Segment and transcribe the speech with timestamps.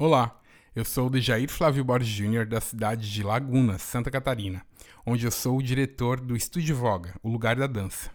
[0.00, 0.40] Olá,
[0.76, 2.46] eu sou o Dejair Flávio Borges Jr.
[2.46, 4.64] da cidade de Laguna, Santa Catarina,
[5.04, 8.08] onde eu sou o diretor do Estúdio Voga, o lugar da dança.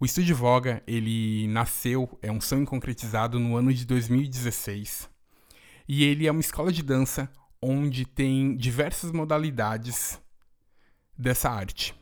[0.00, 5.10] O Estúdio Voga, ele nasceu, é um sonho concretizado no ano de 2016,
[5.86, 7.30] e ele é uma escola de dança
[7.60, 10.18] onde tem diversas modalidades
[11.18, 11.94] dessa arte.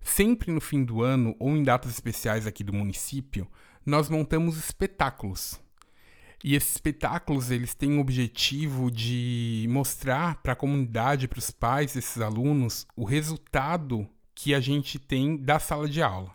[0.00, 3.46] Sempre no fim do ano ou em datas especiais aqui do município,
[3.84, 5.60] nós montamos espetáculos
[6.46, 11.94] e esses espetáculos, eles têm o objetivo de mostrar para a comunidade, para os pais
[11.94, 16.32] desses alunos, o resultado que a gente tem da sala de aula.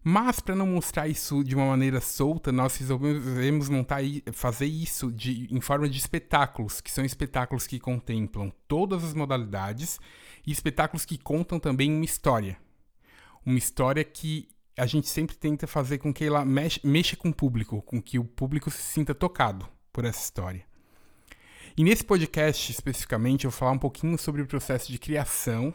[0.00, 4.00] Mas para não mostrar isso de uma maneira solta, nós resolvemos montar
[4.32, 9.98] fazer isso de, em forma de espetáculos, que são espetáculos que contemplam todas as modalidades
[10.46, 12.56] e espetáculos que contam também uma história.
[13.44, 14.48] Uma história que
[14.80, 18.18] a gente sempre tenta fazer com que ela mexa, mexa com o público, com que
[18.18, 20.64] o público se sinta tocado por essa história.
[21.76, 25.74] E nesse podcast, especificamente, eu vou falar um pouquinho sobre o processo de criação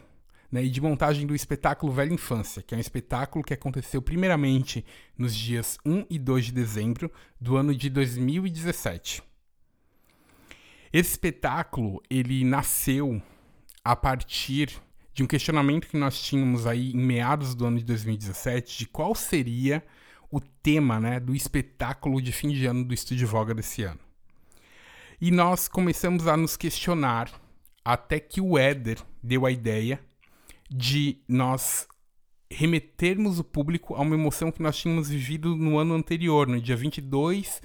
[0.50, 4.84] né, e de montagem do espetáculo Velha Infância, que é um espetáculo que aconteceu primeiramente
[5.16, 9.22] nos dias 1 e 2 de dezembro do ano de 2017.
[10.92, 13.22] Esse espetáculo, ele nasceu
[13.84, 14.82] a partir
[15.16, 19.14] de um questionamento que nós tínhamos aí em meados do ano de 2017 de qual
[19.14, 19.82] seria
[20.30, 23.98] o tema né, do espetáculo de fim de ano do Estúdio Voga desse ano.
[25.18, 27.30] E nós começamos a nos questionar
[27.82, 29.98] até que o Éder deu a ideia
[30.70, 31.88] de nós
[32.50, 36.76] remetermos o público a uma emoção que nós tínhamos vivido no ano anterior, no dia
[36.76, 37.62] 22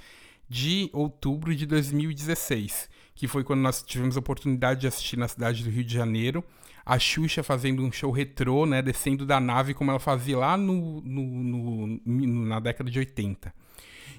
[0.48, 5.66] de outubro de 2016, que foi quando nós tivemos a oportunidade de assistir na cidade
[5.66, 6.42] do Rio de Janeiro
[6.86, 11.02] a Xuxa fazendo um show retrô, né, descendo da nave como ela fazia lá no,
[11.02, 13.54] no, no, na década de 80.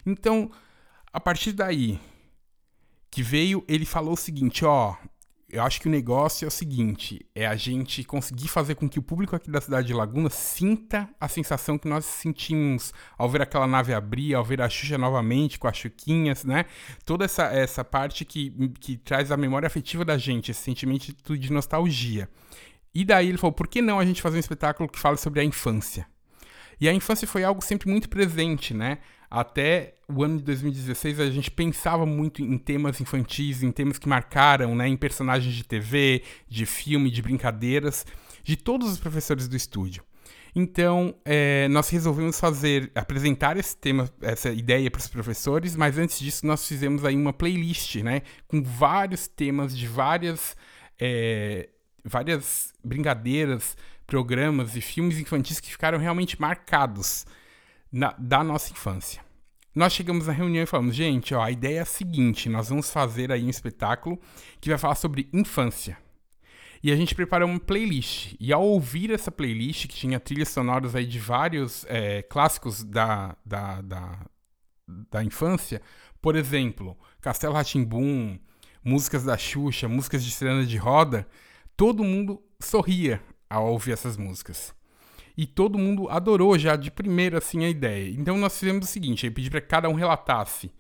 [0.07, 0.51] Então,
[1.13, 1.99] a partir daí
[3.11, 4.97] que veio, ele falou o seguinte, ó,
[5.53, 8.99] eu acho que o negócio é o seguinte: é a gente conseguir fazer com que
[8.99, 13.43] o público aqui da cidade de Laguna sinta a sensação que nós sentimos ao ver
[13.43, 16.65] aquela nave abrir, ao ver a Xuxa novamente com as chuquinhas, né?
[17.05, 21.53] Toda essa, essa parte que, que traz a memória afetiva da gente, esse sentimento de
[21.53, 22.31] nostalgia.
[22.95, 25.41] E daí ele falou: por que não a gente fazer um espetáculo que fala sobre
[25.41, 26.07] a infância?
[26.81, 28.99] E a infância foi algo sempre muito presente, né?
[29.35, 34.07] Até o ano de 2016 a gente pensava muito em temas infantis, em temas que
[34.07, 38.05] marcaram, né, em personagens de TV, de filme, de brincadeiras,
[38.45, 40.05] de todos os professores do estúdio.
[40.55, 46.19] Então, é, nós resolvemos fazer, apresentar esse tema, essa ideia para os professores, mas antes
[46.19, 50.55] disso nós fizemos aí uma playlist, né, com vários temas de várias,
[51.01, 51.71] é,
[52.05, 57.25] várias brincadeiras, programas e filmes infantis que ficaram realmente marcados
[57.93, 59.23] na, da nossa infância.
[59.75, 62.91] Nós chegamos na reunião e falamos, gente, ó, a ideia é a seguinte, nós vamos
[62.91, 64.19] fazer aí um espetáculo
[64.61, 65.97] que vai falar sobre infância.
[66.83, 68.35] E a gente preparou uma playlist.
[68.41, 73.37] E ao ouvir essa playlist, que tinha trilhas sonoras aí de vários é, clássicos da,
[73.47, 74.27] da, da,
[75.11, 75.81] da infância,
[76.21, 78.39] por exemplo, Castelo Ratimbum,
[78.85, 81.27] músicas da Xuxa, músicas de Serena de Roda,
[81.77, 84.75] todo mundo sorria ao ouvir essas músicas
[85.37, 88.11] e todo mundo adorou já de primeira assim a ideia.
[88.11, 90.71] Então nós fizemos o seguinte, eu pedi para que cada um relatasse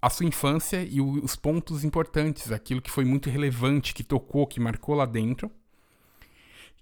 [0.00, 4.58] a sua infância e os pontos importantes, aquilo que foi muito relevante, que tocou, que
[4.58, 5.50] marcou lá dentro.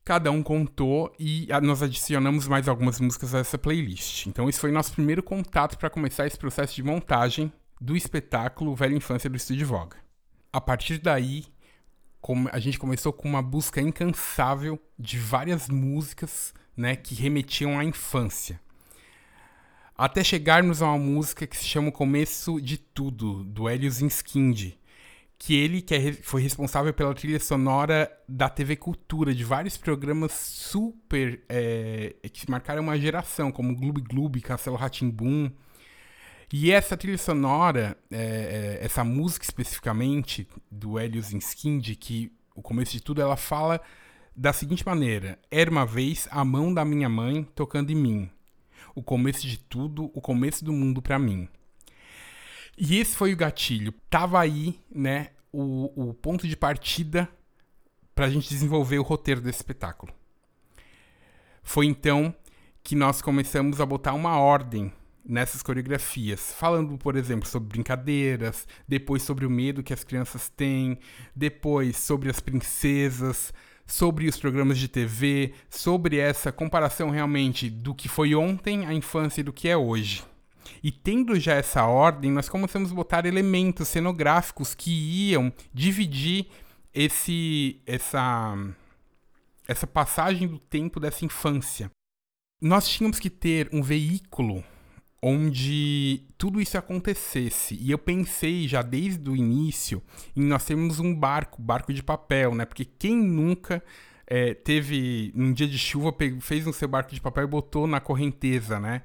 [0.03, 4.27] Cada um contou e nós adicionamos mais algumas músicas a essa playlist.
[4.27, 8.95] Então esse foi nosso primeiro contato para começar esse processo de montagem do espetáculo Velha
[8.95, 9.99] Infância do Estúdio Voga.
[10.51, 11.45] A partir daí,
[12.53, 18.61] a gente começou com uma busca incansável de várias músicas né, que remetiam à infância.
[19.97, 24.73] Até chegarmos a uma música que se chama O Começo de Tudo, do Hélio Zinskind,
[25.39, 30.33] que ele que é, foi responsável pela trilha sonora da TV Cultura, de vários programas
[30.33, 35.51] super é, que marcaram uma geração, como Gloob Gloob, Castelo Ratimbum.
[36.53, 42.93] E essa trilha sonora, é, é, essa música especificamente do Hélio Zinskind, que o começo
[42.93, 43.81] de tudo ela fala
[44.35, 48.31] da seguinte maneira: Era uma vez a mão da minha mãe tocando em mim.
[48.95, 51.49] O começo de tudo, o começo do mundo para mim.
[52.77, 53.93] E esse foi o gatilho.
[54.09, 57.29] Tava aí, né, o, o ponto de partida
[58.13, 60.13] para a gente desenvolver o roteiro desse espetáculo.
[61.63, 62.35] Foi então
[62.83, 64.93] que nós começamos a botar uma ordem
[65.25, 70.99] nessas coreografias, falando, por exemplo, sobre brincadeiras, depois sobre o medo que as crianças têm,
[71.35, 73.53] depois sobre as princesas,
[73.87, 79.41] sobre os programas de TV, sobre essa comparação realmente do que foi ontem a infância
[79.41, 80.25] e do que é hoje.
[80.83, 84.91] E tendo já essa ordem, nós começamos a botar elementos cenográficos que
[85.31, 86.47] iam dividir
[86.95, 88.57] esse essa
[89.67, 91.91] essa passagem do tempo dessa infância.
[92.61, 94.65] Nós tínhamos que ter um veículo
[95.23, 97.77] onde tudo isso acontecesse.
[97.81, 100.03] E eu pensei já desde o início
[100.35, 102.65] em nós termos um barco, barco de papel, né?
[102.65, 103.83] Porque quem nunca
[104.27, 108.01] é, teve, num dia de chuva, fez um seu barco de papel e botou na
[108.01, 109.03] correnteza, né?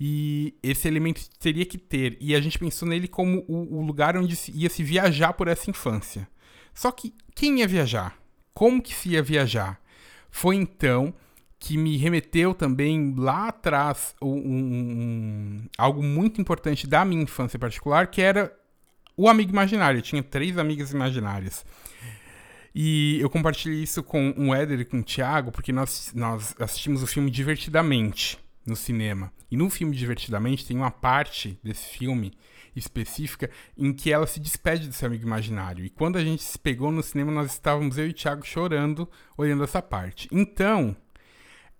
[0.00, 2.16] E esse elemento teria que ter.
[2.20, 5.68] E a gente pensou nele como o, o lugar onde ia se viajar por essa
[5.68, 6.28] infância.
[6.72, 8.16] Só que quem ia viajar?
[8.54, 9.80] Como que se ia viajar?
[10.30, 11.12] Foi então
[11.58, 18.06] que me remeteu também lá atrás um, um, algo muito importante da minha infância particular,
[18.06, 18.52] que era
[19.16, 19.98] o amigo imaginário.
[19.98, 21.66] Eu tinha três amigas imaginárias.
[22.74, 27.02] E eu compartilhei isso com o Éder e com o Thiago, porque nós, nós assistimos
[27.02, 29.32] o filme Divertidamente no cinema.
[29.50, 32.32] E no filme Divertidamente tem uma parte desse filme
[32.76, 35.84] específica em que ela se despede do seu amigo imaginário.
[35.84, 39.08] E quando a gente se pegou no cinema, nós estávamos eu e o Thiago chorando
[39.36, 40.28] olhando essa parte.
[40.30, 40.96] Então,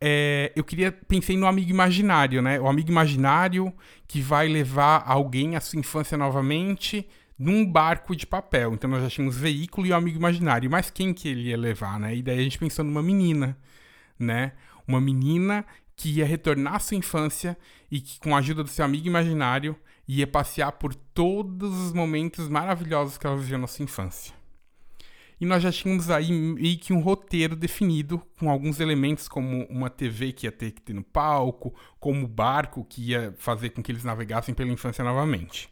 [0.00, 2.60] é, eu queria pensei no amigo imaginário, né?
[2.60, 3.72] O amigo imaginário
[4.06, 7.06] que vai levar alguém à sua infância novamente
[7.38, 8.74] num barco de papel.
[8.74, 10.70] Então nós já tínhamos veículo e o amigo imaginário.
[10.70, 12.14] Mas quem que ele ia levar, né?
[12.14, 13.56] E daí a gente pensou numa menina,
[14.18, 14.52] né?
[14.86, 15.64] Uma menina
[15.96, 17.58] que ia retornar à sua infância
[17.90, 22.48] e que, com a ajuda do seu amigo imaginário, ia passear por todos os momentos
[22.48, 24.37] maravilhosos que ela viveu na sua infância.
[25.40, 29.88] E nós já tínhamos aí meio que um roteiro definido, com alguns elementos, como uma
[29.88, 33.82] TV que ia ter que ter no palco, como o barco que ia fazer com
[33.82, 35.68] que eles navegassem pela infância novamente.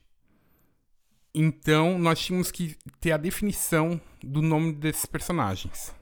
[1.35, 5.95] Então, nós tínhamos que ter a definição do nome desses personagens.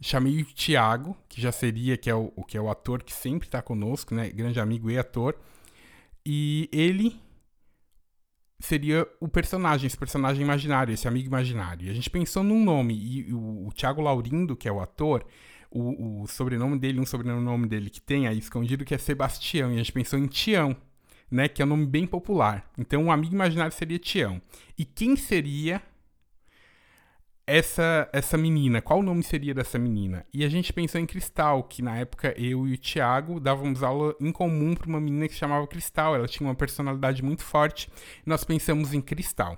[0.00, 3.48] Chamei o Thiago, que já seria, que é o, que é o ator que sempre
[3.48, 4.28] está conosco, né?
[4.28, 5.34] Grande amigo e ator.
[6.24, 7.18] E ele
[8.58, 11.86] seria o personagem, esse personagem imaginário, esse amigo imaginário.
[11.86, 15.24] E a gente pensou num nome, e o, o Thiago Laurindo, que é o ator,
[15.70, 19.74] o, o, sobrenome dele, um sobrenome dele que tem aí escondido, que é Sebastião, e
[19.74, 20.76] a gente pensou em Tião,
[21.30, 22.70] né, que é um nome bem popular.
[22.78, 24.40] Então, o amigo imaginário seria Tião.
[24.78, 25.82] E quem seria
[27.46, 30.26] essa essa menina, qual o nome seria dessa menina?
[30.34, 34.14] E a gente pensou em Cristal, que na época eu e o Thiago dávamos aula
[34.20, 36.16] em comum para uma menina que se chamava Cristal.
[36.16, 37.88] Ela tinha uma personalidade muito forte.
[38.24, 39.56] Nós pensamos em Cristal.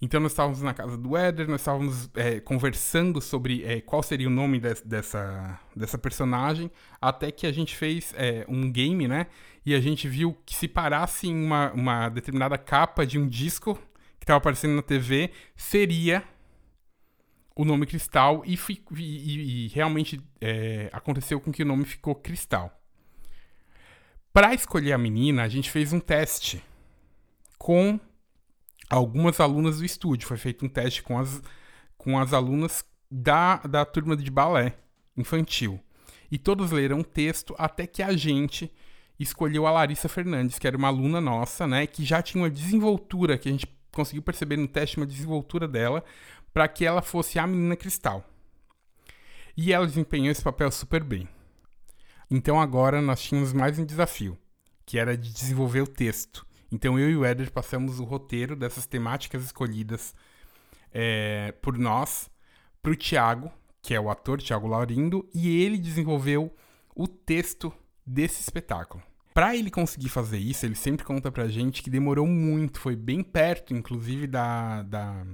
[0.00, 4.28] Então nós estávamos na casa do Éder, nós estávamos é, conversando sobre é, qual seria
[4.28, 6.70] o nome de, dessa, dessa personagem,
[7.00, 9.28] até que a gente fez é, um game, né?
[9.64, 13.78] E a gente viu que se parasse em uma, uma determinada capa de um disco
[14.18, 16.22] que estava aparecendo na TV, seria
[17.56, 18.58] o nome Cristal e,
[18.90, 22.80] e, e realmente é, aconteceu com que o nome ficou Cristal.
[24.32, 26.62] Para escolher a menina, a gente fez um teste
[27.56, 28.00] com
[28.90, 30.26] algumas alunas do estúdio.
[30.26, 31.40] Foi feito um teste com as,
[31.96, 34.74] com as alunas da, da turma de balé
[35.16, 35.80] infantil.
[36.30, 38.72] E todos leram o texto até que a gente
[39.18, 43.38] escolheu a Larissa Fernandes, que era uma aluna nossa, né, que já tinha uma desenvoltura,
[43.38, 46.04] que a gente conseguiu perceber no teste uma desenvoltura dela,
[46.54, 48.24] para que ela fosse a menina cristal.
[49.56, 51.28] E ela desempenhou esse papel super bem.
[52.30, 54.38] Então agora nós tínhamos mais um desafio,
[54.86, 56.46] que era de desenvolver o texto.
[56.70, 60.14] Então eu e o Éder passamos o roteiro dessas temáticas escolhidas
[60.92, 62.30] é, por nós
[62.80, 63.50] para o Tiago,
[63.82, 66.54] que é o ator Tiago Laurindo, e ele desenvolveu
[66.94, 67.72] o texto
[68.06, 69.02] desse espetáculo.
[69.32, 73.22] Para ele conseguir fazer isso, ele sempre conta pra gente que demorou muito, foi bem
[73.22, 75.24] perto, inclusive, da, da,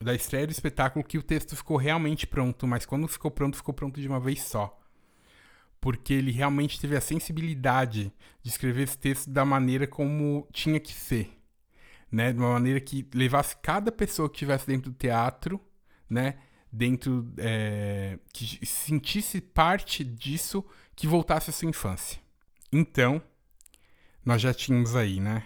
[0.00, 3.74] da estreia do espetáculo que o texto ficou realmente pronto, mas quando ficou pronto, ficou
[3.74, 4.78] pronto de uma vez só.
[5.80, 8.12] Porque ele realmente teve a sensibilidade
[8.42, 11.30] de escrever esse texto da maneira como tinha que ser.
[12.10, 12.32] Né?
[12.32, 15.60] De uma maneira que levasse cada pessoa que estivesse dentro do teatro,
[16.08, 16.38] né?
[16.70, 17.32] Dentro.
[17.38, 22.20] É, que sentisse parte disso, que voltasse à sua infância.
[22.72, 23.22] Então,
[24.24, 25.44] nós já tínhamos aí, né?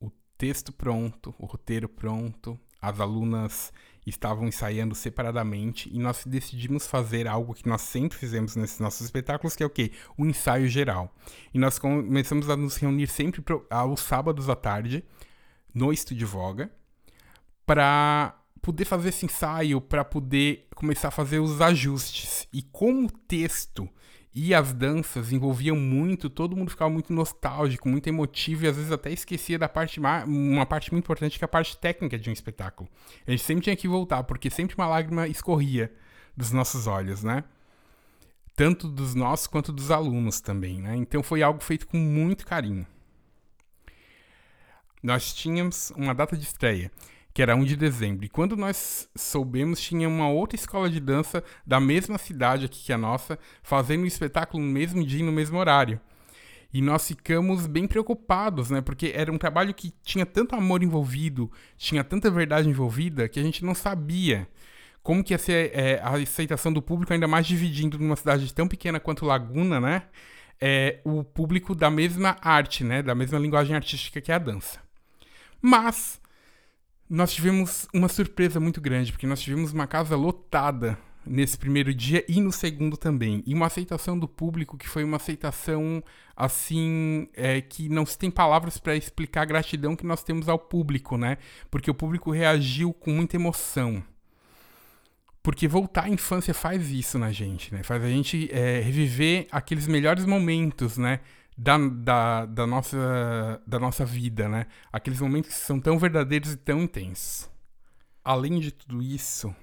[0.00, 3.72] O texto pronto, o roteiro pronto, as alunas
[4.10, 9.56] estavam ensaiando separadamente e nós decidimos fazer algo que nós sempre fizemos nesses nossos espetáculos,
[9.56, 9.92] que é o quê?
[10.18, 11.14] O ensaio geral.
[11.54, 15.04] E nós começamos a nos reunir sempre aos sábados à tarde
[15.74, 16.70] no Estúdio Voga
[17.64, 22.46] para poder fazer esse ensaio, para poder começar a fazer os ajustes.
[22.52, 23.88] E como o texto
[24.34, 28.92] e as danças envolviam muito, todo mundo ficava muito nostálgico, muito emotivo e às vezes
[28.92, 32.32] até esquecia da parte uma parte muito importante que é a parte técnica de um
[32.32, 32.88] espetáculo.
[33.26, 35.92] A gente sempre tinha que voltar, porque sempre uma lágrima escorria
[36.36, 37.42] dos nossos olhos, né?
[38.54, 40.94] Tanto dos nossos quanto dos alunos também, né?
[40.96, 42.86] Então foi algo feito com muito carinho.
[45.02, 46.92] nós tínhamos uma data de estreia,
[47.40, 48.26] que era 1 de dezembro.
[48.26, 52.92] E quando nós soubemos, tinha uma outra escola de dança da mesma cidade aqui que
[52.92, 55.98] a nossa, fazendo um espetáculo no mesmo dia e no mesmo horário.
[56.70, 58.82] E nós ficamos bem preocupados, né?
[58.82, 63.42] Porque era um trabalho que tinha tanto amor envolvido, tinha tanta verdade envolvida, que a
[63.42, 64.46] gente não sabia
[65.02, 68.68] como que ia ser é, a aceitação do público, ainda mais dividindo numa cidade tão
[68.68, 70.02] pequena quanto Laguna, né?
[70.60, 73.02] É, o público da mesma arte, né?
[73.02, 74.78] Da mesma linguagem artística que é a dança.
[75.62, 76.19] Mas
[77.10, 82.24] nós tivemos uma surpresa muito grande, porque nós tivemos uma casa lotada nesse primeiro dia
[82.28, 83.42] e no segundo também.
[83.44, 86.02] E uma aceitação do público que foi uma aceitação
[86.36, 90.58] assim é, que não se tem palavras para explicar a gratidão que nós temos ao
[90.58, 91.36] público, né?
[91.68, 94.02] Porque o público reagiu com muita emoção.
[95.42, 97.82] Porque voltar à infância faz isso na gente, né?
[97.82, 101.18] Faz a gente é, reviver aqueles melhores momentos, né?
[101.62, 104.66] Da, da, da, nossa, da nossa vida, né?
[104.90, 107.50] Aqueles momentos que são tão verdadeiros e tão intensos.
[108.24, 109.54] Além de tudo isso,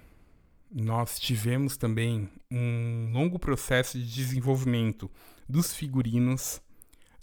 [0.72, 5.10] nós tivemos também um longo processo de desenvolvimento
[5.50, 6.62] dos figurinos,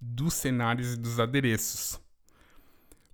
[0.01, 2.01] dos cenários e dos adereços.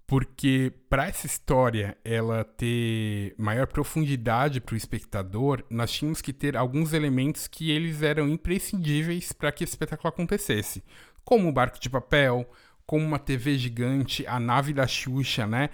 [0.07, 6.57] Porque para essa história ela ter maior profundidade para o espectador, nós tínhamos que ter
[6.57, 10.83] alguns elementos que eles eram imprescindíveis para que esse espetáculo acontecesse,
[11.31, 12.45] como o barco de papel,
[12.85, 15.71] como uma TV gigante, a nave da Xuxa, né?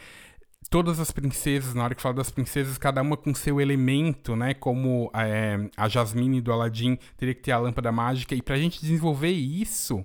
[0.68, 4.52] todas as princesas, na hora que fala das princesas, cada uma com seu elemento, né?
[4.52, 8.34] Como é, a Jasmine do Aladdin teria que ter a lâmpada mágica.
[8.34, 10.04] E pra gente desenvolver isso,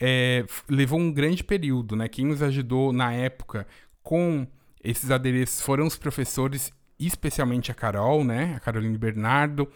[0.00, 2.08] é, levou um grande período, né?
[2.08, 3.66] Quem nos ajudou na época
[4.02, 4.44] com
[4.82, 8.54] esses adereços foram os professores, especialmente a Carol, né?
[8.56, 9.68] A Caroline Bernardo.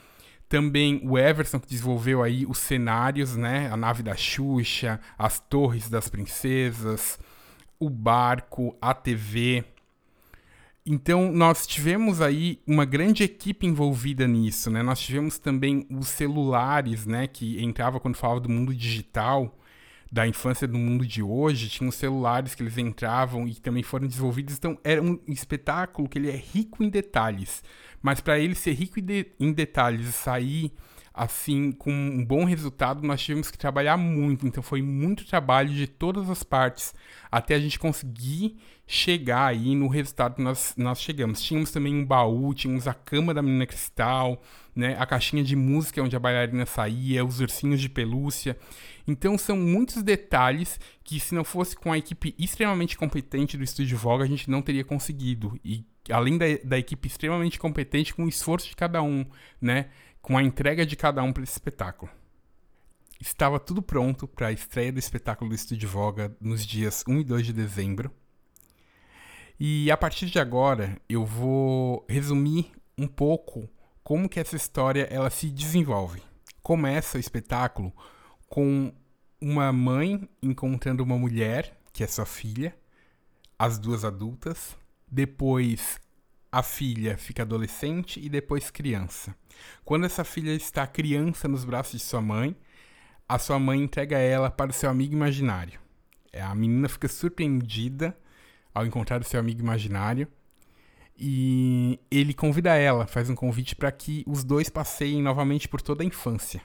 [0.49, 3.69] Também o Everson, que desenvolveu aí os cenários, né?
[3.71, 7.19] A nave da Xuxa, as torres das princesas,
[7.79, 9.65] o barco, a TV.
[10.87, 14.83] Então, nós tivemos aí uma grande equipe envolvida nisso, né?
[14.83, 17.27] Nós tivemos também os celulares, né?
[17.27, 19.55] Que entrava quando falava do mundo digital,
[20.11, 21.69] da infância do mundo de hoje.
[21.69, 24.57] Tinha os celulares que eles entravam e também foram desenvolvidos.
[24.57, 27.63] Então, era um espetáculo que ele é rico em detalhes.
[28.03, 28.99] Mas para ele ser rico
[29.39, 30.73] em detalhes e sair
[31.19, 34.47] assim, com um bom resultado, nós tivemos que trabalhar muito.
[34.47, 36.95] Então foi muito trabalho de todas as partes
[37.31, 38.57] até a gente conseguir
[38.87, 41.43] chegar aí no resultado que nós, nós chegamos.
[41.43, 44.41] Tínhamos também um baú, tínhamos a cama da menina cristal,
[44.75, 48.57] né, a caixinha de música onde a bailarina saía, os ursinhos de pelúcia.
[49.07, 53.99] Então são muitos detalhes que se não fosse com a equipe extremamente competente do Estúdio
[53.99, 55.59] Voga, a gente não teria conseguido.
[55.65, 59.27] E além da, da equipe extremamente competente, com o esforço de cada um,
[59.61, 59.87] né?
[60.21, 62.11] Com a entrega de cada um para esse espetáculo.
[63.21, 67.25] Estava tudo pronto para a estreia do espetáculo do Estúdio Voga nos dias 1 e
[67.25, 68.13] 2 de dezembro.
[69.59, 73.69] E a partir de agora eu vou resumir um pouco
[74.05, 76.23] como que essa história ela se desenvolve.
[76.63, 77.93] Começa o espetáculo
[78.49, 78.93] com
[79.41, 82.77] uma mãe encontrando uma mulher, que é sua filha,
[83.59, 84.77] as duas adultas.
[85.11, 85.99] Depois
[86.51, 89.35] a filha fica adolescente e depois criança.
[89.85, 92.57] Quando essa filha está criança nos braços de sua mãe,
[93.29, 95.79] a sua mãe entrega ela para o seu amigo imaginário.
[96.33, 98.17] É, a menina fica surpreendida
[98.75, 100.29] ao encontrar o seu amigo imaginário
[101.17, 106.03] e ele convida ela, faz um convite para que os dois passeiem novamente por toda
[106.03, 106.63] a infância.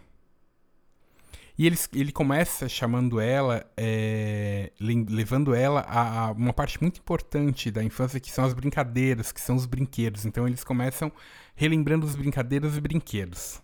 [1.58, 7.70] E ele, ele começa chamando ela, é, levando ela a, a, uma parte muito importante
[7.70, 10.26] da infância, que são as brincadeiras, que são os brinquedos.
[10.26, 11.12] Então eles começam
[11.56, 13.62] relembrando os brincadeiras e brinquedos.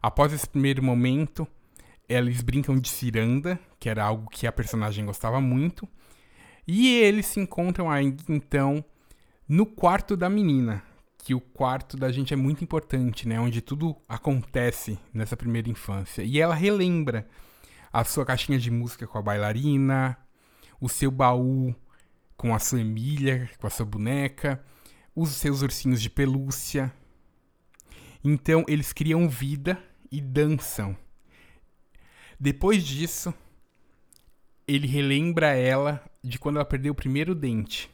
[0.00, 1.46] Após esse primeiro momento,
[2.08, 5.86] eles brincam de ciranda, que era algo que a personagem gostava muito.
[6.66, 8.84] E eles se encontram aí, então,
[9.48, 10.82] no quarto da menina,
[11.26, 13.40] que o quarto da gente é muito importante, né?
[13.40, 16.22] Onde tudo acontece nessa primeira infância.
[16.22, 17.26] E ela relembra
[17.92, 20.16] a sua caixinha de música com a bailarina,
[20.80, 21.74] o seu baú
[22.36, 24.64] com a sua Emília, com a sua boneca,
[25.16, 26.94] os seus ursinhos de pelúcia.
[28.22, 30.96] Então eles criam vida e dançam.
[32.38, 33.34] Depois disso,
[34.64, 37.90] ele relembra ela de quando ela perdeu o primeiro dente.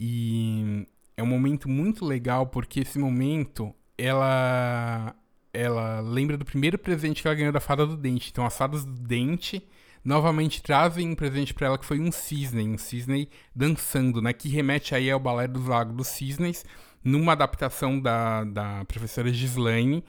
[0.00, 5.14] E é um momento muito legal porque esse momento ela
[5.52, 8.30] ela lembra do primeiro presente que ela ganhou da fada do dente.
[8.30, 9.66] Então as fadas do dente
[10.04, 14.48] novamente trazem um presente para ela que foi um cisne, um cisne dançando, né, que
[14.48, 16.64] remete aí ao balé dos lagos dos cisnes,
[17.02, 20.04] numa adaptação da, da professora Gislaine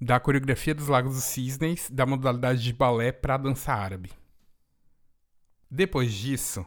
[0.00, 4.10] da coreografia dos Lagos dos Cisnes, da modalidade de balé para dança árabe.
[5.70, 6.64] Depois disso,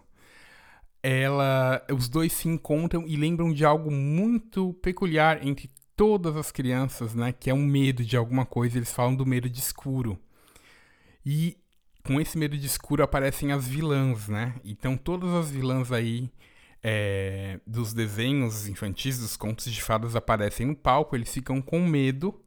[1.02, 7.14] ela, os dois se encontram e lembram de algo muito peculiar entre todas as crianças,
[7.14, 7.32] né?
[7.32, 8.78] Que é um medo de alguma coisa.
[8.78, 10.20] Eles falam do medo de escuro.
[11.26, 11.58] E
[12.04, 14.56] com esse medo de escuro aparecem as vilãs, né?
[14.64, 16.32] Então todas as vilãs aí
[16.84, 22.42] é, dos desenhos infantis, dos contos de fadas aparecem no palco, eles ficam com medo,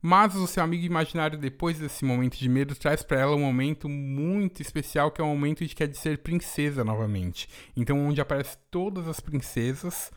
[0.00, 3.88] mas o seu amigo imaginário, depois desse momento de medo, traz para ela um momento
[3.88, 7.48] muito especial, que é o momento de que é de ser princesa novamente.
[7.76, 10.10] Então, onde aparecem todas as princesas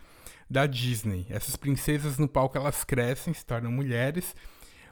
[0.50, 1.28] da Disney.
[1.30, 4.36] Essas princesas no palco elas crescem, se tornam mulheres,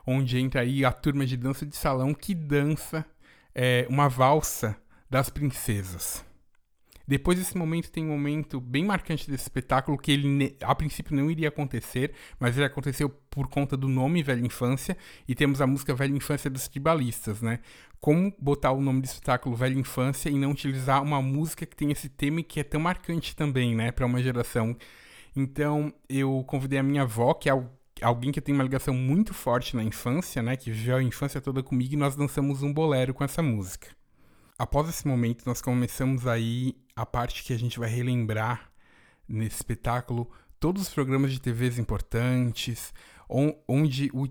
[0.05, 3.05] onde entra aí a turma de dança de salão que dança
[3.53, 4.77] é, uma valsa
[5.09, 6.26] das princesas.
[7.07, 11.31] Depois desse momento tem um momento bem marcante desse espetáculo que ele a princípio não
[11.31, 15.95] iria acontecer, mas ele aconteceu por conta do nome Velha Infância e temos a música
[15.95, 17.59] Velha Infância dos Tribalistas, né?
[18.01, 21.91] Como botar o nome do espetáculo Velha Infância e não utilizar uma música que tem
[21.91, 24.75] esse tema e que é tão marcante também, né, para uma geração.
[25.35, 27.53] Então, eu convidei a minha avó, que é
[28.01, 31.63] alguém que tem uma ligação muito forte na infância, né, que viveu a infância toda
[31.63, 33.87] comigo e nós dançamos um bolero com essa música.
[34.59, 38.71] Após esse momento, nós começamos aí a parte que a gente vai relembrar
[39.29, 40.27] nesse espetáculo
[40.59, 42.91] todos os programas de TVs importantes,
[43.29, 44.27] onde o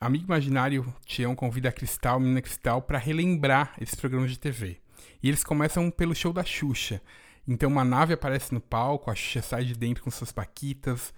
[0.00, 4.80] amigo imaginário Tião convida a Cristal, a menina Cristal, para relembrar esses programas de TV.
[5.22, 7.00] E eles começam pelo show da Xuxa.
[7.46, 11.14] Então uma nave aparece no palco, a Xuxa sai de dentro com suas paquitas,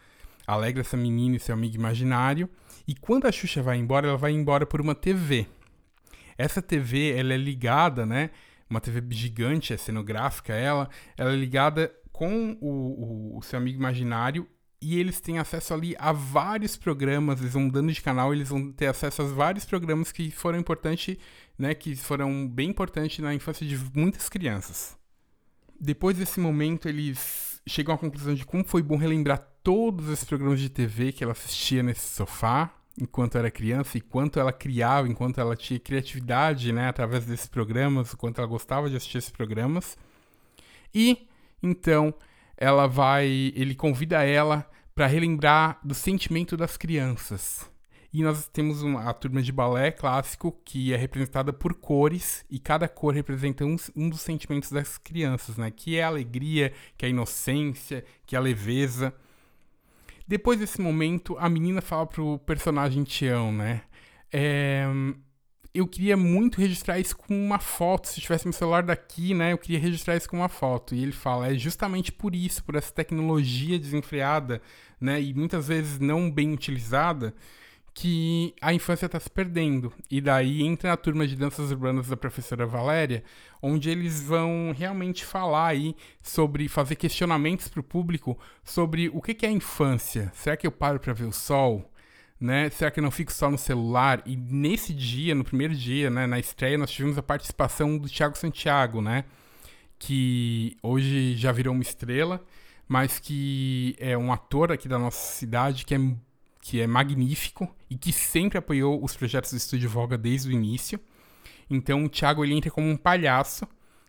[0.47, 2.51] alegra essa menina e seu amigo imaginário.
[2.87, 5.49] E quando a Xuxa vai embora, ela vai embora por uma TV.
[6.37, 8.31] Essa TV, ela é ligada, né?
[8.69, 10.89] Uma TV gigante, é cenográfica ela.
[11.17, 14.47] Ela é ligada com o, o, o seu amigo imaginário
[14.83, 18.73] e eles têm acesso ali a vários programas, eles vão mudando de canal, eles vão
[18.73, 21.17] ter acesso a vários programas que foram importantes,
[21.57, 24.99] né, que foram bem importantes na infância de muitas crianças.
[25.81, 30.59] Depois desse momento, eles chegam à conclusão de como foi bom relembrar todos esses programas
[30.59, 35.41] de TV que ela assistia nesse sofá, enquanto era criança e quanto ela criava, enquanto
[35.41, 39.97] ela tinha criatividade, né, através desses programas, o quanto ela gostava de assistir esses programas.
[40.95, 41.27] E
[41.63, 42.15] então
[42.57, 47.71] ela vai, ele convida ela para relembrar do sentimento das crianças.
[48.13, 52.59] E nós temos uma, a turma de balé clássico que é representada por cores e
[52.59, 55.71] cada cor representa um, um dos sentimentos das crianças, né?
[55.71, 59.15] Que é a alegria, que é a inocência, que é a leveza.
[60.27, 63.83] Depois desse momento, a menina fala pro personagem Tião, né?
[64.33, 64.87] É,
[65.75, 68.09] eu queria muito registrar isso com uma foto.
[68.09, 69.53] Se tivesse meu celular daqui, né?
[69.53, 70.95] Eu queria registrar isso com uma foto.
[70.95, 74.61] E ele fala: é justamente por isso, por essa tecnologia desenfreada,
[75.01, 75.21] né?
[75.21, 77.35] E muitas vezes não bem utilizada,
[77.95, 79.93] que a infância está se perdendo.
[80.11, 83.23] E daí entra a turma de danças urbanas da professora Valéria,
[83.61, 89.35] onde eles vão realmente falar aí sobre fazer questionamentos para o público sobre o que,
[89.35, 90.33] que é a infância.
[90.35, 91.89] Será que eu paro para ver o sol?
[92.41, 92.71] Né?
[92.71, 94.23] Será que eu não fico só no celular?
[94.27, 98.37] E nesse dia, no primeiro dia, né, na estreia, nós tivemos a participação do Thiago
[98.37, 99.25] Santiago, né?
[99.97, 102.45] Que hoje já virou uma estrela,
[102.89, 105.99] mas que é um ator aqui da nossa cidade que é
[106.63, 110.99] que é magnífico e que sempre apoiou os projetos do Estúdio Voga desde o início.
[111.69, 113.67] Então o Thiago ele entra como um palhaço,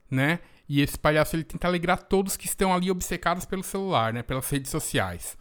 [0.09, 0.39] né?
[0.69, 4.21] E esse palhaço ele tenta alegrar todos que estão ali obcecados pelo celular, né?
[4.21, 5.35] Pelas redes sociais.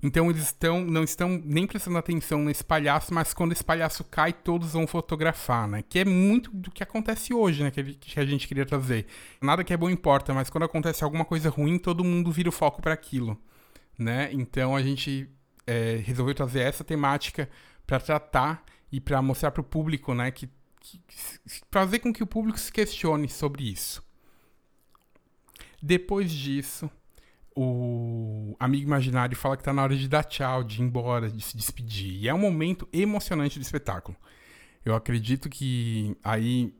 [0.00, 4.32] Então eles estão, não estão nem prestando atenção nesse palhaço, mas quando esse palhaço cai,
[4.32, 5.82] todos vão fotografar, né?
[5.82, 7.72] Que é muito do que acontece hoje, né?
[7.72, 9.06] Que a gente queria trazer.
[9.40, 12.52] Nada que é bom importa, mas quando acontece alguma coisa ruim, todo mundo vira o
[12.52, 13.36] foco para aquilo,
[13.98, 14.28] né?
[14.32, 15.28] Então a gente
[15.66, 17.48] é, resolveu trazer essa temática
[17.86, 20.48] para tratar e para mostrar para o público, né, que,
[20.80, 21.00] que,
[21.70, 24.02] fazer com que o público se questione sobre isso.
[25.82, 26.90] Depois disso,
[27.54, 31.42] o amigo imaginário fala que está na hora de dar tchau, de ir embora, de
[31.42, 32.22] se despedir.
[32.22, 34.16] E é um momento emocionante do espetáculo.
[34.84, 36.74] Eu acredito que aí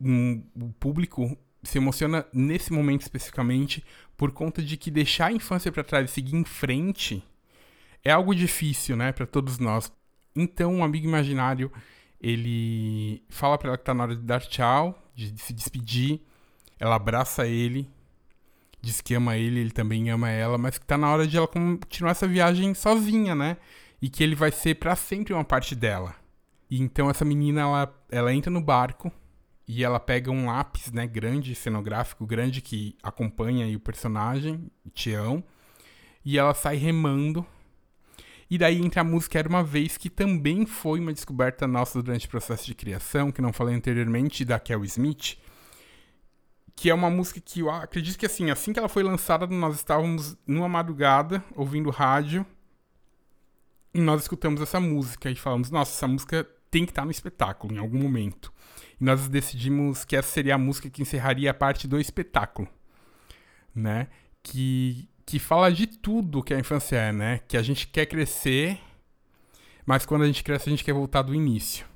[0.00, 3.84] um, o público se emociona nesse momento especificamente
[4.16, 7.24] por conta de que deixar a infância para trás e seguir em frente
[8.04, 9.92] é algo difícil, né, para todos nós.
[10.34, 11.70] Então, um amigo imaginário,
[12.20, 16.20] ele fala para ela que tá na hora de dar tchau, de se despedir.
[16.78, 17.88] Ela abraça ele,
[18.80, 21.46] diz que ama ele, ele também ama ela, mas que tá na hora de ela
[21.46, 23.56] continuar essa viagem sozinha, né?
[24.00, 26.14] E que ele vai ser para sempre uma parte dela.
[26.68, 29.12] E então essa menina, ela, ela entra no barco
[29.68, 35.44] e ela pega um lápis, né, grande, cenográfico grande que acompanha o personagem, Tião,
[36.24, 37.46] e ela sai remando
[38.52, 42.26] e daí entra a música Era Uma Vez, que também foi uma descoberta nossa durante
[42.26, 45.38] o processo de criação, que não falei anteriormente, da Kel Smith,
[46.76, 49.76] que é uma música que eu acredito que assim, assim que ela foi lançada, nós
[49.76, 52.44] estávamos numa madrugada ouvindo rádio
[53.94, 57.72] e nós escutamos essa música e falamos, nossa, essa música tem que estar no espetáculo
[57.72, 58.52] em algum momento.
[59.00, 62.68] E nós decidimos que essa seria a música que encerraria a parte do espetáculo,
[63.74, 64.08] né?
[64.42, 67.40] Que, que fala de tudo que a infância é, né?
[67.48, 68.78] Que a gente quer crescer,
[69.86, 71.86] mas quando a gente cresce a gente quer voltar do início.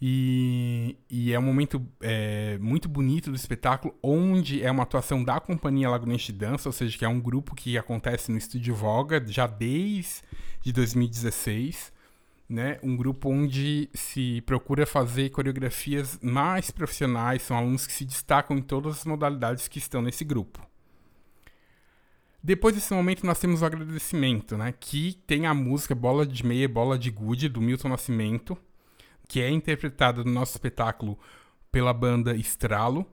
[0.00, 5.40] E, e é um momento é, muito bonito do espetáculo, onde é uma atuação da
[5.40, 9.22] Companhia Lagunense de Dança, ou seja, que é um grupo que acontece no Estúdio Voga
[9.26, 11.92] já desde 2016.
[12.48, 12.78] Né?
[12.82, 18.62] Um grupo onde se procura fazer coreografias mais profissionais, são alunos que se destacam em
[18.62, 20.66] todas as modalidades que estão nesse grupo.
[22.48, 24.72] Depois desse momento, nós temos o agradecimento, né?
[24.72, 28.56] que tem a música Bola de Meia, Bola de Gude, do Milton Nascimento,
[29.28, 31.18] que é interpretada no nosso espetáculo
[31.70, 33.04] pela banda Estralo,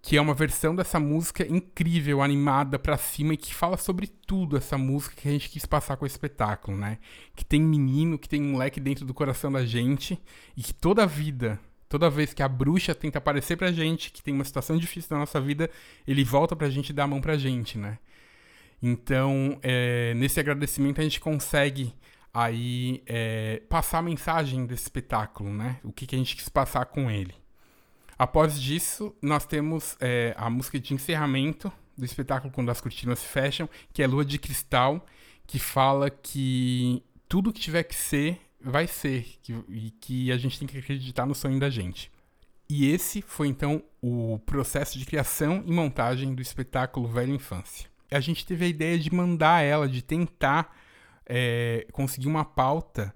[0.00, 4.56] que é uma versão dessa música incrível, animada pra cima e que fala sobre tudo
[4.56, 6.96] essa música que a gente quis passar com o espetáculo, né?
[7.36, 10.18] Que tem menino, que tem moleque dentro do coração da gente
[10.56, 14.32] e que toda vida, toda vez que a bruxa tenta aparecer pra gente, que tem
[14.32, 15.68] uma situação difícil na nossa vida,
[16.06, 17.98] ele volta pra gente e dá a mão pra gente, né?
[18.82, 21.94] Então, é, nesse agradecimento a gente consegue
[22.32, 25.80] aí é, passar a mensagem desse espetáculo, né?
[25.82, 27.34] O que, que a gente quis passar com ele.
[28.18, 33.26] Após disso, nós temos é, a música de encerramento do espetáculo Quando as Cortinas se
[33.26, 35.04] Fecham, que é Lua de Cristal,
[35.46, 40.58] que fala que tudo que tiver que ser, vai ser, que, e que a gente
[40.58, 42.10] tem que acreditar no sonho da gente.
[42.68, 47.88] E esse foi então o processo de criação e montagem do espetáculo Velha Infância.
[48.10, 50.74] A gente teve a ideia de mandar ela, de tentar
[51.26, 53.14] é, conseguir uma pauta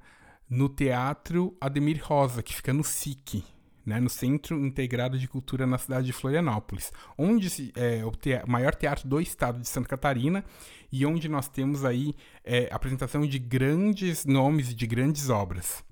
[0.48, 3.42] no Teatro Ademir Rosa, que fica no SIC,
[3.86, 9.08] né, no Centro Integrado de Cultura na cidade de Florianópolis, onde é o maior teatro
[9.08, 10.44] do estado de Santa Catarina
[10.90, 15.82] e onde nós temos aí é, apresentação de grandes nomes e de grandes obras.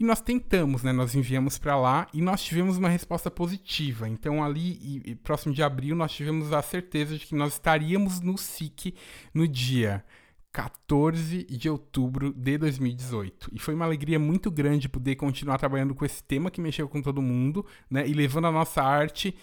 [0.00, 0.92] E nós tentamos, né?
[0.92, 4.08] Nós enviamos para lá e nós tivemos uma resposta positiva.
[4.08, 8.20] Então, ali, e, e, próximo de abril, nós tivemos a certeza de que nós estaríamos
[8.20, 8.94] no SIC
[9.34, 10.04] no dia
[10.52, 13.50] 14 de outubro de 2018.
[13.52, 17.02] E foi uma alegria muito grande poder continuar trabalhando com esse tema que mexeu com
[17.02, 18.06] todo mundo, né?
[18.06, 19.36] E levando a nossa arte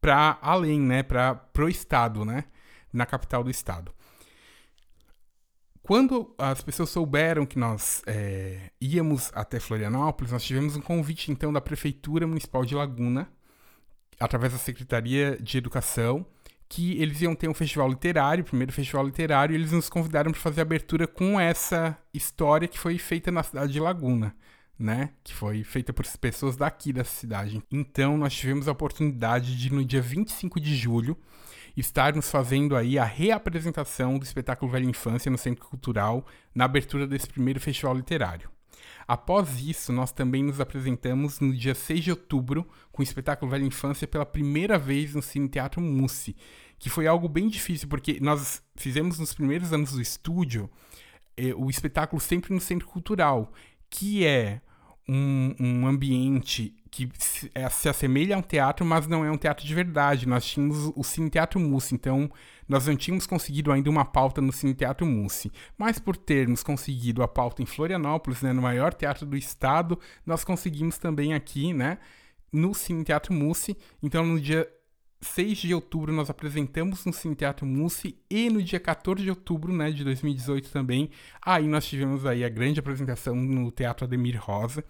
[0.00, 1.04] para além, né?
[1.04, 2.44] Para pro estado, né?
[2.92, 3.92] Na capital do estado.
[5.90, 11.52] Quando as pessoas souberam que nós é, íamos até Florianópolis, nós tivemos um convite então
[11.52, 13.28] da Prefeitura Municipal de Laguna,
[14.20, 16.24] através da Secretaria de Educação,
[16.68, 20.30] que eles iam ter um festival literário, o primeiro festival literário, e eles nos convidaram
[20.30, 24.32] para fazer a abertura com essa história que foi feita na cidade de Laguna,
[24.78, 25.10] né?
[25.24, 27.60] Que foi feita por pessoas daqui da cidade.
[27.68, 31.18] Então, nós tivemos a oportunidade de, no dia 25 de julho,
[31.80, 37.26] estarmos fazendo aí a reapresentação do espetáculo Velha Infância no Centro Cultural, na abertura desse
[37.26, 38.50] primeiro festival literário.
[39.06, 43.64] Após isso, nós também nos apresentamos no dia 6 de outubro com o espetáculo Velha
[43.64, 46.36] Infância pela primeira vez no Cine Teatro Mussi,
[46.78, 50.70] que foi algo bem difícil, porque nós fizemos nos primeiros anos do estúdio
[51.36, 53.52] eh, o espetáculo sempre no Centro Cultural,
[53.90, 54.60] que é
[55.08, 59.36] um, um ambiente que se, é, se, assemelha a um teatro, mas não é um
[59.36, 60.26] teatro de verdade.
[60.26, 62.30] Nós tínhamos o Cine Teatro Mussi, então
[62.68, 65.52] nós não tínhamos conseguido ainda uma pauta no Cine Teatro Mussi.
[65.78, 70.42] Mas por termos conseguido a pauta em Florianópolis, né, no maior teatro do estado, nós
[70.42, 71.98] conseguimos também aqui, né,
[72.52, 73.76] no Cine Teatro Mussi.
[74.02, 74.68] Então no dia
[75.20, 79.72] 6 de outubro nós apresentamos no Cine Teatro Mussi e no dia 14 de outubro,
[79.72, 81.10] né, de 2018 também,
[81.42, 84.82] aí nós tivemos aí a grande apresentação no Teatro Ademir Rosa,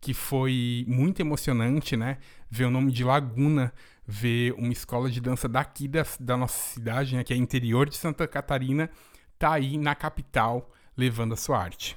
[0.00, 2.18] que foi muito emocionante, né,
[2.50, 3.72] ver o nome de Laguna,
[4.04, 7.96] ver uma escola de dança daqui da, da nossa cidade, né, que é interior de
[7.96, 8.90] Santa Catarina,
[9.38, 11.96] tá aí na capital levando a sua arte.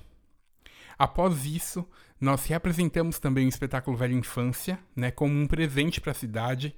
[0.97, 1.87] Após isso,
[2.21, 6.75] nós reapresentamos também o espetáculo Velha Infância, né, como um presente para a cidade,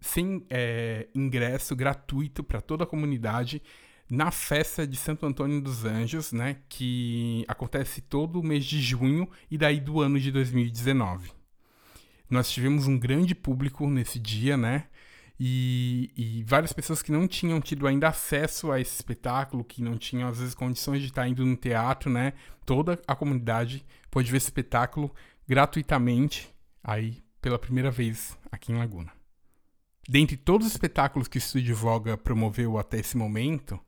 [0.00, 3.62] sem é, ingresso gratuito para toda a comunidade
[4.10, 9.56] na festa de Santo Antônio dos Anjos, né, que acontece todo mês de junho e
[9.56, 11.30] daí do ano de 2019.
[12.28, 14.86] Nós tivemos um grande público nesse dia, né?
[15.42, 19.96] E, e, várias pessoas que não tinham tido ainda acesso a esse espetáculo, que não
[19.96, 22.34] tinham às vezes condições de estar indo no teatro, né?
[22.66, 25.10] Toda a comunidade pôde ver esse espetáculo
[25.48, 29.19] gratuitamente aí pela primeira vez aqui em Laguna.
[30.10, 33.78] Dentre todos os espetáculos que o Estúdio Voga promoveu até esse momento,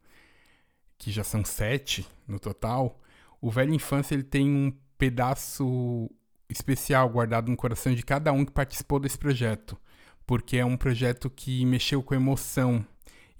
[0.96, 3.00] que já são sete no total,
[3.40, 6.08] o Velho Infância ele tem um pedaço
[6.48, 9.76] especial guardado no coração de cada um que participou desse projeto,
[10.24, 12.86] porque é um projeto que mexeu com emoção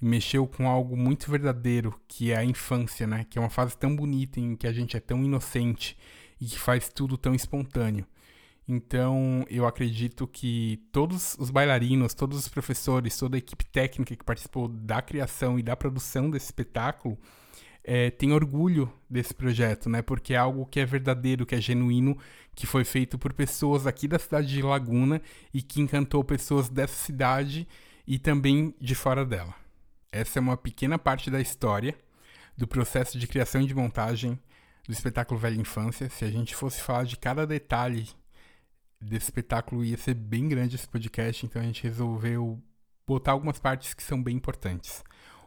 [0.01, 3.25] e mexeu com algo muito verdadeiro, que é a infância, né?
[3.31, 5.97] Que é uma fase tão bonita em que a gente é tão inocente
[6.41, 8.05] e que faz tudo tão espontâneo.
[8.69, 14.25] Então, eu acredito que todos os bailarinos, todos os professores, toda a equipe técnica que
[14.25, 17.19] participou da criação e da produção desse espetáculo
[17.85, 20.03] é, tem orgulho desse projeto, né?
[20.03, 22.17] Porque é algo que é verdadeiro, que é genuíno,
[22.55, 25.21] que foi feito por pessoas aqui da cidade de Laguna
[25.53, 27.67] e que encantou pessoas dessa cidade
[28.07, 29.55] e também de fora dela.
[30.13, 31.97] Essa é uma pequena parte da história
[32.57, 34.39] do processo de criação e de montagem
[34.87, 36.09] do espetáculo Velha Infância.
[36.09, 38.09] Se a gente fosse falar de cada detalhe
[39.05, 42.63] desse espetáculo, ia ser bem grande esse podcast, então a gente resolveu
[43.07, 45.03] botar algumas partes que são bem importantes.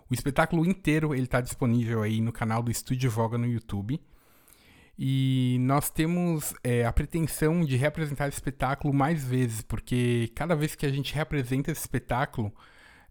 [0.10, 4.00] O espetáculo inteiro ele está disponível aí no canal do Estúdio Voga no YouTube.
[4.98, 10.76] E nós temos é, a pretensão de reapresentar esse espetáculo mais vezes, porque cada vez
[10.76, 12.54] que a gente reapresenta esse espetáculo,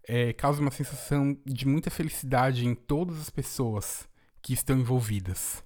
[0.07, 4.07] é, causa uma sensação de muita felicidade em todas as pessoas
[4.41, 5.64] que estão envolvidas.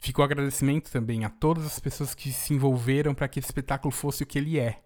[0.00, 3.92] Fica o agradecimento também a todas as pessoas que se envolveram para que esse espetáculo
[3.92, 4.82] fosse o que ele é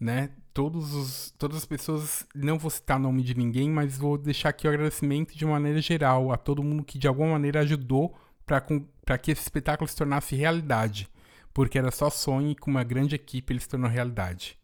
[0.00, 0.30] né?
[0.54, 4.48] Todos os, todas as pessoas, não vou citar o nome de ninguém, mas vou deixar
[4.48, 8.16] aqui o agradecimento de maneira geral a todo mundo que de alguma maneira ajudou
[8.46, 11.08] para que esse espetáculo se tornasse realidade,
[11.52, 14.58] porque era só sonho e com uma grande equipe ele se tornou realidade.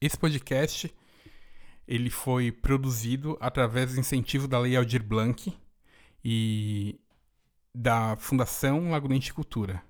[0.00, 0.94] Esse podcast
[1.88, 5.52] ele foi produzido através do incentivo da Lei Aldir Blanc
[6.24, 7.00] e
[7.74, 9.82] da Fundação Lagunense Cultura.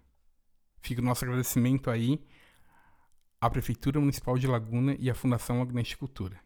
[0.81, 2.25] Fica o nosso agradecimento aí
[3.40, 6.38] a Prefeitura Municipal de Laguna e a Fundação Agnestic Cultura.